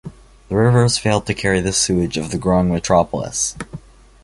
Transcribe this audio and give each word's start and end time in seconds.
The 0.49 0.55
rivers 0.55 0.97
failed 0.97 1.27
to 1.27 1.35
carry 1.35 1.61
the 1.61 1.71
sewage 1.71 2.17
of 2.17 2.31
the 2.31 2.39
growing 2.39 2.69
metropolis. 2.73 3.55